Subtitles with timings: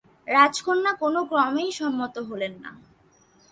[0.27, 2.71] রাজকন্যা কোন ক্রমেই সম্মত হইলেন না।